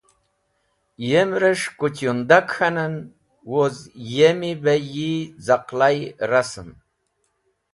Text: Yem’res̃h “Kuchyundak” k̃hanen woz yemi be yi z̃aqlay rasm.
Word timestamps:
Yem’res̃h 1.09 1.67
“Kuchyundak” 1.79 2.45
k̃hanen 2.51 2.95
woz 3.51 3.77
yemi 4.15 4.51
be 4.63 4.73
yi 4.93 5.11
z̃aqlay 5.45 5.97
rasm. 6.31 6.69